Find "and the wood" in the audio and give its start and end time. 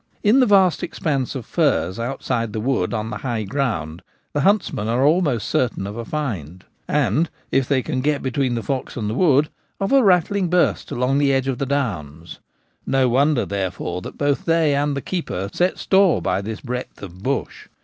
8.97-9.49